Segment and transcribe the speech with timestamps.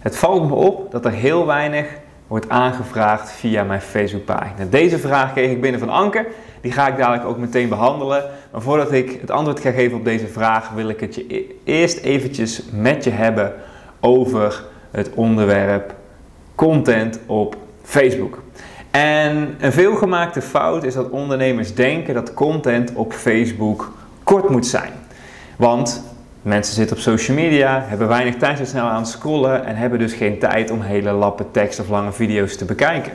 [0.00, 1.86] Het valt me op dat er heel weinig
[2.26, 4.64] wordt aangevraagd via mijn Facebookpagina.
[4.70, 6.26] Deze vraag kreeg ik binnen van Anke.
[6.60, 8.24] Die ga ik dadelijk ook meteen behandelen.
[8.52, 11.44] Maar voordat ik het antwoord ga geven op deze vraag, wil ik het je e-
[11.64, 13.54] eerst eventjes met je hebben
[14.00, 15.94] over het onderwerp
[16.54, 18.42] content op Facebook.
[18.90, 24.92] En een veelgemaakte fout is dat ondernemers denken dat content op Facebook kort moet zijn.
[25.56, 26.02] Want
[26.42, 29.98] Mensen zitten op social media, hebben weinig tijd, zijn snel aan het scrollen en hebben
[29.98, 33.12] dus geen tijd om hele lappen tekst of lange video's te bekijken.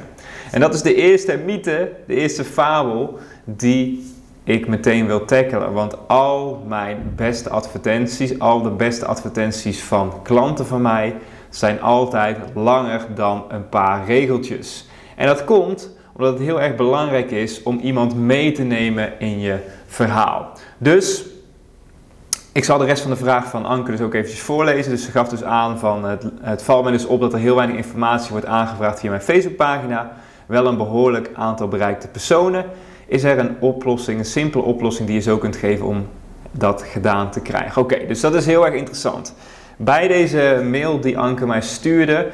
[0.52, 5.74] En dat is de eerste mythe, de eerste fabel die ik meteen wil tackelen.
[5.74, 11.16] Want al mijn beste advertenties, al de beste advertenties van klanten van mij,
[11.50, 14.88] zijn altijd langer dan een paar regeltjes.
[15.16, 19.40] En dat komt omdat het heel erg belangrijk is om iemand mee te nemen in
[19.40, 20.52] je verhaal.
[20.78, 21.26] Dus
[22.56, 24.92] ik zal de rest van de vraag van Anke dus ook eventjes voorlezen.
[24.92, 27.56] Dus ze gaf dus aan van het, het valt mij dus op dat er heel
[27.56, 30.12] weinig informatie wordt aangevraagd via mijn Facebookpagina.
[30.46, 32.66] Wel een behoorlijk aantal bereikte personen.
[33.06, 36.08] Is er een oplossing, een simpele oplossing die je zo kunt geven om
[36.52, 37.82] dat gedaan te krijgen?
[37.82, 39.36] Oké, dus dat is heel erg interessant.
[39.78, 42.28] Bij deze mail die Anke mij stuurde,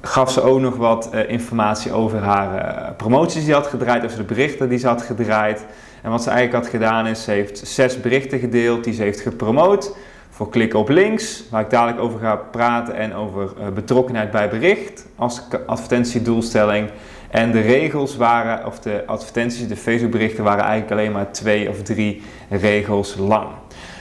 [0.00, 4.04] gaf ze ook nog wat uh, informatie over haar uh, promoties die ze had gedraaid,
[4.04, 5.64] over de berichten die ze had gedraaid.
[6.08, 9.20] En wat ze eigenlijk had gedaan is, ze heeft zes berichten gedeeld die ze heeft
[9.20, 9.96] gepromoot
[10.30, 14.48] voor klik op links, waar ik dadelijk over ga praten en over uh, betrokkenheid bij
[14.48, 16.90] bericht als advertentiedoelstelling.
[17.30, 21.82] En de regels waren, of de advertenties, de Facebookberichten waren eigenlijk alleen maar twee of
[21.82, 23.46] drie regels lang.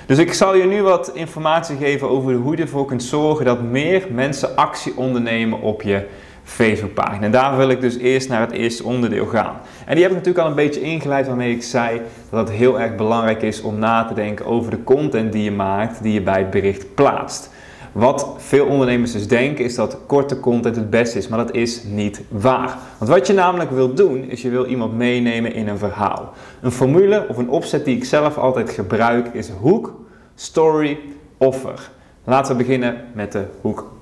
[0.06, 3.62] Dus ik zal je nu wat informatie geven over hoe je ervoor kunt zorgen dat
[3.62, 6.08] meer mensen actie ondernemen op je
[6.48, 7.26] Facebookpagina.
[7.26, 9.56] En daar wil ik dus eerst naar het eerste onderdeel gaan.
[9.86, 12.80] En die heb ik natuurlijk al een beetje ingeleid waarmee ik zei dat het heel
[12.80, 16.22] erg belangrijk is om na te denken over de content die je maakt, die je
[16.22, 17.50] bij het bericht plaatst.
[17.92, 21.84] Wat veel ondernemers dus denken is dat korte content het beste is, maar dat is
[21.84, 22.78] niet waar.
[22.98, 26.34] Want wat je namelijk wil doen, is je wil iemand meenemen in een verhaal.
[26.62, 29.94] Een formule of een opzet die ik zelf altijd gebruik is hoek,
[30.36, 31.00] story,
[31.38, 31.90] offer.
[32.24, 33.96] Laten we beginnen met de hoek.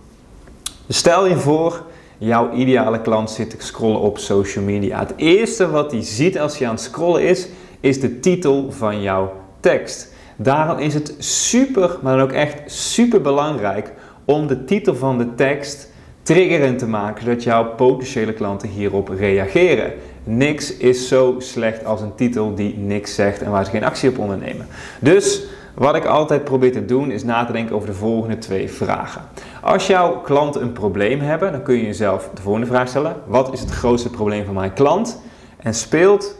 [0.87, 1.83] Stel je voor,
[2.17, 4.99] jouw ideale klant zit te scrollen op social media.
[4.99, 7.47] Het eerste wat hij ziet als hij aan het scrollen is,
[7.79, 10.13] is de titel van jouw tekst.
[10.35, 13.93] Daarom is het super, maar dan ook echt super belangrijk
[14.25, 19.93] om de titel van de tekst triggerend te maken, zodat jouw potentiële klanten hierop reageren.
[20.23, 24.09] Niks is zo slecht als een titel die niks zegt en waar ze geen actie
[24.09, 24.67] op ondernemen.
[24.99, 25.43] Dus
[25.75, 29.21] wat ik altijd probeer te doen is na te denken over de volgende twee vragen.
[29.61, 33.53] Als jouw klanten een probleem hebben, dan kun je jezelf de volgende vraag stellen: wat
[33.53, 35.21] is het grootste probleem van mijn klant?
[35.57, 36.35] En speelt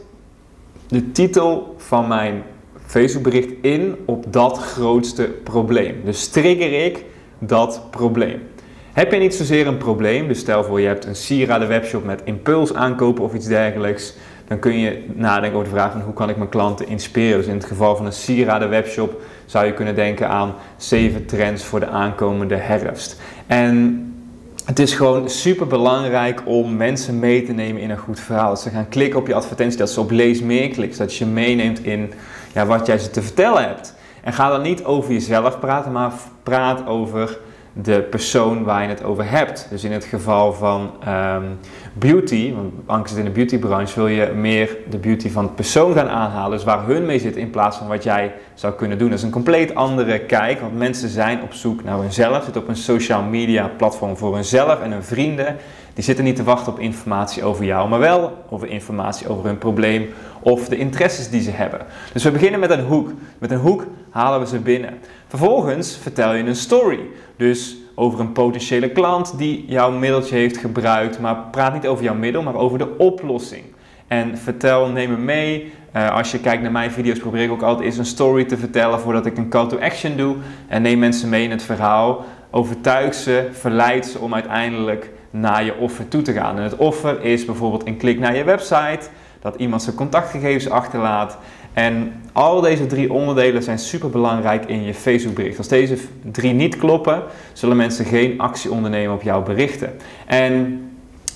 [0.88, 2.42] de titel van mijn
[2.86, 6.00] Facebookbericht in op dat grootste probleem.
[6.04, 7.04] Dus trigger ik
[7.38, 8.42] dat probleem.
[8.92, 12.22] Heb je niet zozeer een probleem, dus stel voor je hebt een sieraden webshop met
[12.24, 14.14] impuls aankopen of iets dergelijks,
[14.48, 17.38] dan kun je nadenken over de vraag van hoe kan ik mijn klanten inspireren.
[17.38, 21.64] Dus in het geval van een sieraden webshop zou je kunnen denken aan 7 trends
[21.64, 23.20] voor de aankomende herfst.
[23.46, 24.00] En
[24.64, 28.48] het is gewoon super belangrijk om mensen mee te nemen in een goed verhaal.
[28.48, 31.26] Dat ze gaan klikken op je advertentie, dat ze op lees meer klikken, dat je
[31.26, 32.12] meeneemt in
[32.54, 33.94] ja, wat jij ze te vertellen hebt.
[34.22, 37.38] En ga dan niet over jezelf praten, maar praat over
[37.82, 39.66] de persoon waar je het over hebt.
[39.70, 41.58] Dus in het geval van um,
[41.92, 45.92] beauty, want Anke zit in de beautybranche, wil je meer de beauty van de persoon
[45.92, 46.50] gaan aanhalen.
[46.50, 49.08] Dus waar hun mee zit in plaats van wat jij zou kunnen doen.
[49.08, 52.44] Dat is een compleet andere kijk, want mensen zijn op zoek naar hunzelf.
[52.44, 55.56] Zitten op een social media platform voor hunzelf en hun vrienden.
[55.94, 59.58] Die zitten niet te wachten op informatie over jou, maar wel over informatie over hun
[59.58, 60.08] probleem
[60.40, 61.80] of de interesses die ze hebben.
[62.12, 63.12] Dus we beginnen met een hoek.
[63.38, 64.98] Met een hoek halen we ze binnen.
[65.26, 67.00] Vervolgens vertel je een story.
[67.36, 72.14] Dus over een potentiële klant die jouw middeltje heeft gebruikt, maar praat niet over jouw
[72.14, 73.62] middel, maar over de oplossing.
[74.06, 75.72] En vertel, neem me mee.
[75.96, 78.56] Uh, als je kijkt naar mijn video's, probeer ik ook altijd eens een story te
[78.56, 80.36] vertellen voordat ik een call to action doe.
[80.68, 82.24] En neem mensen mee in het verhaal.
[82.50, 86.56] Overtuig ze, verleid ze om uiteindelijk naar je offer toe te gaan.
[86.56, 89.08] En het offer is bijvoorbeeld een klik naar je website,
[89.40, 91.38] dat iemand zijn contactgegevens achterlaat
[91.76, 95.58] En al deze drie onderdelen zijn super belangrijk in je Facebook bericht.
[95.58, 95.96] Als deze
[96.30, 99.96] drie niet kloppen, zullen mensen geen actie ondernemen op jouw berichten.
[100.26, 100.80] En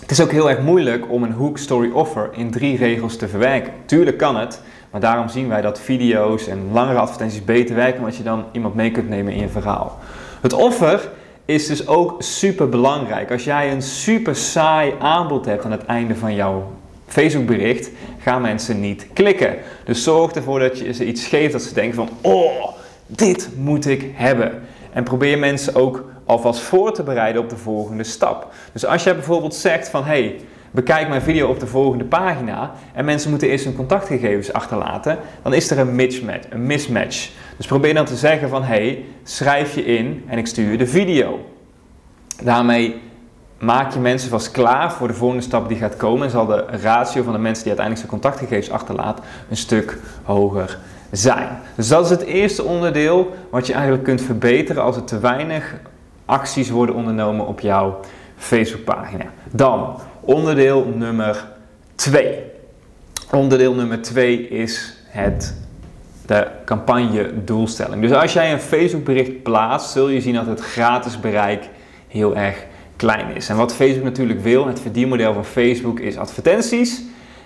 [0.00, 3.28] het is ook heel erg moeilijk om een hook story offer in drie regels te
[3.28, 3.72] verwerken.
[3.84, 4.60] Tuurlijk kan het,
[4.90, 8.74] maar daarom zien wij dat video's en langere advertenties beter werken, omdat je dan iemand
[8.74, 9.98] mee kunt nemen in je verhaal.
[10.40, 11.10] Het offer
[11.44, 13.30] is dus ook super belangrijk.
[13.30, 16.70] Als jij een super saai aanbod hebt aan het einde van jouw
[17.12, 17.90] Facebook bericht,
[18.22, 19.56] gaan mensen niet klikken.
[19.84, 22.68] Dus zorg ervoor dat je ze iets geeft dat ze denken van, oh,
[23.06, 24.62] dit moet ik hebben.
[24.92, 28.52] En probeer mensen ook alvast voor te bereiden op de volgende stap.
[28.72, 30.36] Dus als je bijvoorbeeld zegt van, hey,
[30.70, 35.54] bekijk mijn video op de volgende pagina en mensen moeten eerst hun contactgegevens achterlaten, dan
[35.54, 36.46] is er een mismatch.
[36.50, 37.30] Een mismatch.
[37.56, 40.86] Dus probeer dan te zeggen van, hey, schrijf je in en ik stuur je de
[40.86, 41.40] video.
[42.42, 43.00] Daarmee
[43.60, 46.64] maak je mensen vast klaar voor de volgende stap die gaat komen en zal de
[46.82, 49.20] ratio van de mensen die uiteindelijk zijn contactgegevens achterlaat
[49.50, 50.78] een stuk hoger
[51.10, 51.48] zijn.
[51.74, 55.74] Dus dat is het eerste onderdeel wat je eigenlijk kunt verbeteren als er te weinig
[56.24, 58.00] acties worden ondernomen op jouw
[58.36, 59.24] Facebookpagina.
[59.50, 61.44] Dan onderdeel nummer
[61.94, 62.42] 2.
[63.30, 65.54] Onderdeel nummer 2 is het
[66.26, 68.02] de campagne doelstelling.
[68.02, 71.68] Dus als jij een Facebook bericht plaatst, zul je zien dat het gratis bereik
[72.08, 72.66] heel erg
[73.00, 73.48] klein is.
[73.48, 77.02] En wat Facebook natuurlijk wil, het verdienmodel van Facebook is advertenties.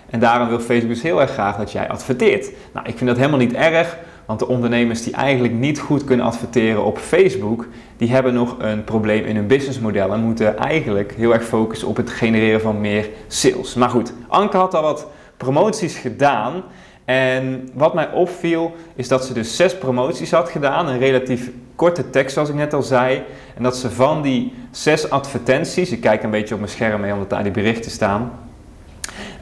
[0.09, 2.51] En daarom wil Facebook dus heel erg graag dat jij adverteert.
[2.73, 6.25] Nou, ik vind dat helemaal niet erg, want de ondernemers die eigenlijk niet goed kunnen
[6.25, 7.67] adverteren op Facebook,
[7.97, 11.97] die hebben nog een probleem in hun businessmodel en moeten eigenlijk heel erg focussen op
[11.97, 13.73] het genereren van meer sales.
[13.73, 15.07] Maar goed, Anke had al wat
[15.37, 16.63] promoties gedaan.
[17.05, 22.09] En wat mij opviel is dat ze dus zes promoties had gedaan, een relatief korte
[22.09, 23.23] tekst zoals ik net al zei.
[23.55, 27.13] En dat ze van die zes advertenties, ik kijk een beetje op mijn scherm mee
[27.13, 28.31] omdat daar die berichten staan,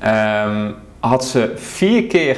[0.04, 2.38] um, had ze vier keer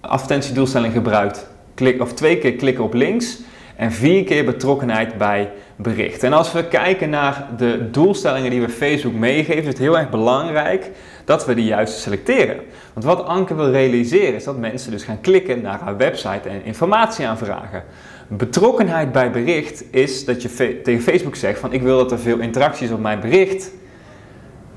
[0.00, 3.38] advertentiedoelstelling gebruikt, klik, of twee keer klikken op links
[3.80, 6.22] en vier keer betrokkenheid bij bericht.
[6.22, 10.10] En als we kijken naar de doelstellingen die we Facebook meegeven, is het heel erg
[10.10, 10.90] belangrijk
[11.24, 12.56] dat we de juiste selecteren.
[12.92, 16.64] Want wat Anke wil realiseren is dat mensen dus gaan klikken naar haar website en
[16.64, 17.84] informatie aanvragen.
[18.28, 22.38] Betrokkenheid bij bericht is dat je tegen Facebook zegt van ik wil dat er veel
[22.38, 23.70] interacties op mijn bericht.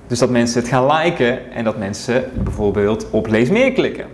[0.07, 4.05] Dus dat mensen het gaan liken en dat mensen bijvoorbeeld op lees meer klikken.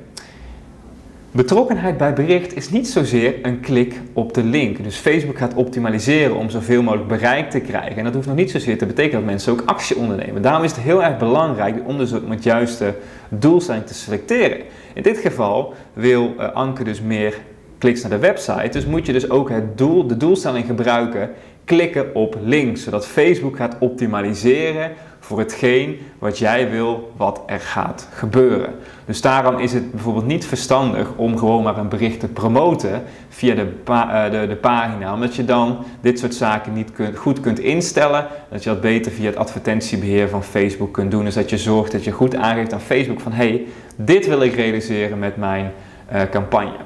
[1.32, 4.84] Betrokkenheid bij bericht is niet zozeer een klik op de link.
[4.84, 7.98] Dus Facebook gaat optimaliseren om zoveel mogelijk bereik te krijgen.
[7.98, 10.42] En dat hoeft nog niet zozeer te betekenen dat mensen ook actie ondernemen.
[10.42, 12.96] Daarom is het heel erg belangrijk om dus met het juiste
[13.30, 14.58] doelstelling te selecteren.
[14.94, 17.38] In dit geval wil uh, Anke dus meer
[17.78, 18.70] kliks naar de website.
[18.70, 21.30] Dus moet je dus ook het doel, de doelstelling gebruiken,
[21.66, 22.84] klikken op links.
[22.84, 24.92] Zodat Facebook gaat optimaliseren
[25.30, 28.74] voor hetgeen wat jij wil wat er gaat gebeuren.
[29.06, 33.56] Dus daarom is het bijvoorbeeld niet verstandig om gewoon maar een bericht te promoten via
[33.56, 37.60] de, eh, de, de pagina, omdat je dan dit soort zaken niet kunt, goed kunt
[37.60, 38.28] instellen.
[38.52, 41.24] Dat je dat beter via het advertentiebeheer van Facebook kunt doen.
[41.24, 43.66] Dus dat je zorgt dat je goed aangeeft aan Facebook van hey,
[43.96, 45.72] dit wil ik realiseren met mijn
[46.14, 46.78] uh, campagne.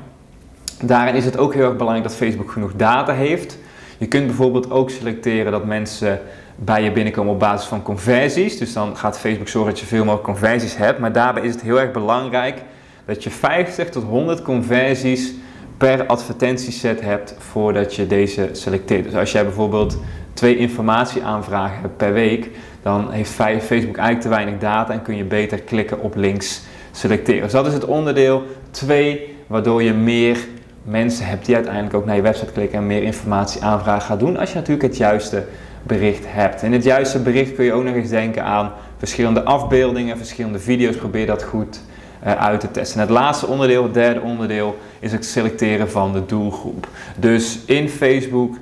[0.82, 3.58] Daarin is het ook heel erg belangrijk dat Facebook genoeg data heeft.
[3.98, 6.20] Je kunt bijvoorbeeld ook selecteren dat mensen
[6.56, 8.58] bij je binnenkomen op basis van conversies.
[8.58, 11.00] Dus dan gaat Facebook zorgen dat je veel mogelijk conversies hebt.
[11.00, 12.62] Maar daarbij is het heel erg belangrijk
[13.06, 15.34] dat je 50 tot 100 conversies
[15.78, 19.04] per advertentieset hebt voordat je deze selecteert.
[19.04, 19.98] Dus als jij bijvoorbeeld
[20.34, 22.50] twee informatieaanvragen hebt per week,
[22.82, 27.42] dan heeft Facebook eigenlijk te weinig data en kun je beter klikken op links selecteren.
[27.42, 30.38] Dus dat is het onderdeel 2, waardoor je meer
[30.84, 34.38] mensen hebt die uiteindelijk ook naar je website klikken en meer informatie aanvragen gaat doen.
[34.38, 35.46] Als je natuurlijk het juiste
[35.84, 36.64] bericht hebt.
[36.64, 40.96] In het juiste bericht kun je ook nog eens denken aan verschillende afbeeldingen, verschillende video's.
[40.96, 41.82] Probeer dat goed
[42.26, 43.00] uh, uit te testen.
[43.00, 46.88] En het laatste onderdeel, het derde onderdeel, is het selecteren van de doelgroep.
[47.18, 48.56] Dus in Facebook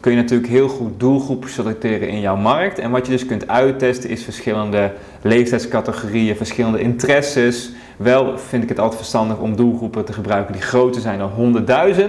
[0.00, 2.78] kun je natuurlijk heel goed doelgroepen selecteren in jouw markt.
[2.78, 4.92] En wat je dus kunt uittesten is verschillende
[5.22, 7.70] leeftijdscategorieën, verschillende interesses.
[7.96, 11.64] Wel vind ik het altijd verstandig om doelgroepen te gebruiken die groter zijn dan
[11.96, 12.02] 100.000.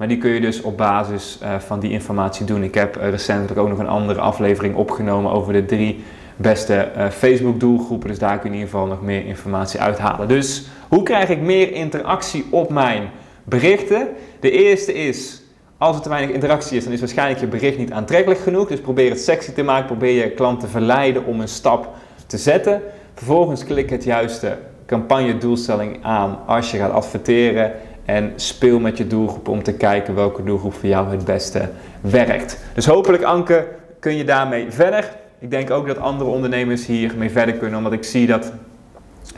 [0.00, 2.62] Maar die kun je dus op basis uh, van die informatie doen.
[2.62, 6.04] Ik heb recentelijk ook nog een andere aflevering opgenomen over de drie
[6.36, 8.08] beste uh, Facebook doelgroepen.
[8.08, 10.28] Dus daar kun je in ieder geval nog meer informatie uithalen.
[10.28, 13.10] Dus hoe krijg ik meer interactie op mijn
[13.44, 14.08] berichten?
[14.40, 15.42] De eerste is,
[15.78, 18.68] als er te weinig interactie is, dan is waarschijnlijk je bericht niet aantrekkelijk genoeg.
[18.68, 19.86] Dus probeer het sexy te maken.
[19.86, 21.88] Probeer je klant te verleiden om een stap
[22.26, 22.82] te zetten.
[23.14, 27.72] Vervolgens klik het juiste campagne doelstelling aan als je gaat adverteren
[28.14, 31.68] en speel met je doelgroep om te kijken welke doelgroep voor jou het beste
[32.00, 32.58] werkt.
[32.74, 33.66] Dus hopelijk Anke
[33.98, 35.10] kun je daarmee verder.
[35.38, 38.52] Ik denk ook dat andere ondernemers hiermee verder kunnen, omdat ik zie dat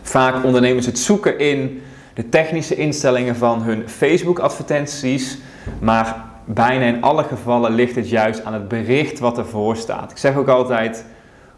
[0.03, 1.83] vaak ondernemers het zoeken in
[2.15, 5.39] de technische instellingen van hun Facebook-advertenties,
[5.79, 10.11] maar bijna in alle gevallen ligt het juist aan het bericht wat ervoor staat.
[10.11, 11.05] Ik zeg ook altijd,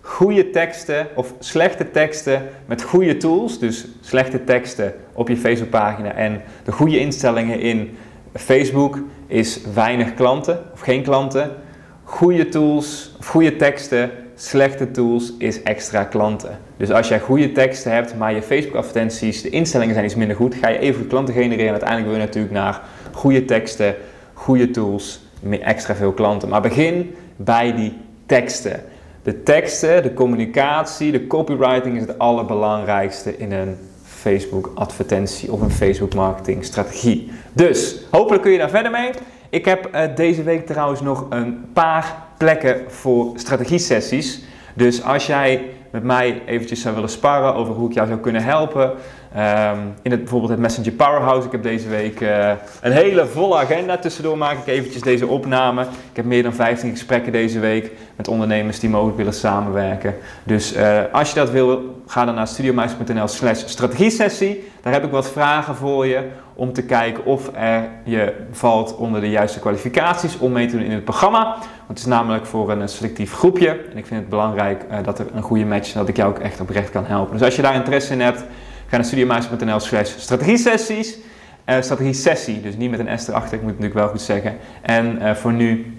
[0.06, 6.42] goede teksten of slechte teksten met goede tools, dus slechte teksten op je Facebookpagina en
[6.64, 7.96] de goede instellingen in
[8.34, 11.50] Facebook is weinig klanten of geen klanten.
[12.04, 16.58] Goede tools goede teksten, slechte tools is extra klanten.
[16.76, 20.36] Dus als jij goede teksten hebt, maar je Facebook advertenties, de instellingen zijn iets minder
[20.36, 22.82] goed, ga je even klanten genereren en uiteindelijk wil je natuurlijk naar
[23.12, 23.94] goede teksten,
[24.32, 26.48] goede tools, meer extra veel klanten.
[26.48, 27.92] Maar begin bij die
[28.26, 28.82] teksten.
[29.24, 35.70] De teksten, de communicatie, de copywriting is het allerbelangrijkste in een Facebook advertentie of een
[35.70, 37.32] Facebook marketing strategie.
[37.52, 39.10] Dus hopelijk kun je daar verder mee.
[39.48, 44.42] Ik heb uh, deze week trouwens nog een paar plekken voor strategie sessies.
[44.74, 48.42] Dus als jij met mij eventjes zou willen sparren over hoe ik jou zou kunnen
[48.42, 48.92] helpen,
[49.36, 51.46] Um, in het, bijvoorbeeld het Messenger Powerhouse.
[51.46, 52.50] Ik heb deze week uh,
[52.80, 53.96] een hele volle agenda.
[53.96, 55.82] Tussendoor maak ik eventjes deze opname.
[55.82, 60.14] Ik heb meer dan 15 gesprekken deze week met ondernemers die mogelijk willen samenwerken.
[60.44, 64.68] Dus uh, als je dat wil, ga dan naar studiomeisters.nl slash strategiesessie.
[64.82, 69.20] Daar heb ik wat vragen voor je om te kijken of er je valt onder
[69.20, 71.42] de juiste kwalificaties om mee te doen in het programma.
[71.58, 73.68] Want het is namelijk voor een selectief groepje.
[73.68, 76.30] En ik vind het belangrijk uh, dat er een goede match is dat ik jou
[76.30, 77.32] ook echt oprecht kan helpen.
[77.32, 78.44] Dus als je daar interesse in hebt
[78.86, 81.16] Ga naar studiomasternl slash strategie-sessies.
[81.68, 84.56] Uh, strategie-sessie, dus niet met een S erachter, ik moet het natuurlijk wel goed zeggen.
[84.82, 85.96] En voor nu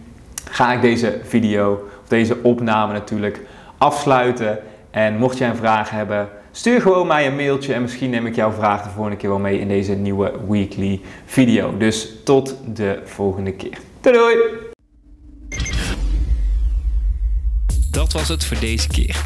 [0.50, 1.72] ga ik deze video,
[2.02, 3.42] of deze opname natuurlijk,
[3.78, 4.60] afsluiten.
[4.96, 8.36] En mocht jij een vraag hebben, stuur gewoon mij een mailtje en misschien neem ik
[8.36, 11.78] jouw vraag de volgende keer wel mee in deze nieuwe weekly video.
[11.78, 13.78] Dus tot de volgende keer.
[14.02, 14.36] Doei doei!
[17.92, 19.26] Dat was het voor deze keer.